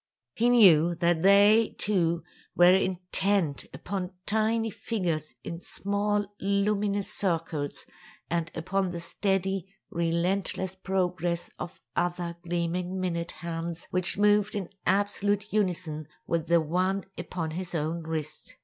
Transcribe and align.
He 0.33 0.49
knew 0.49 0.95
that 0.95 1.21
they, 1.21 1.75
too, 1.77 2.23
were 2.55 2.73
intent 2.73 3.65
upon 3.71 4.09
tiny 4.25 4.71
figures 4.71 5.35
in 5.43 5.59
small 5.61 6.25
luminous 6.39 7.13
circles 7.13 7.85
and 8.27 8.49
upon 8.55 8.89
the 8.89 8.99
steady, 8.99 9.67
relentless 9.91 10.73
progress 10.73 11.51
of 11.59 11.79
other 11.95 12.35
gleaming 12.41 12.99
minute 12.99 13.33
hands 13.45 13.85
which 13.91 14.17
moved 14.17 14.55
in 14.55 14.69
absolute 14.87 15.53
unison 15.53 16.07
with 16.25 16.47
the 16.47 16.61
one 16.61 17.03
upon 17.15 17.51
his 17.51 17.75
own 17.75 18.01
wrist. 18.01 18.55